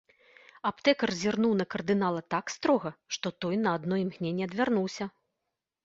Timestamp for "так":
2.37-2.45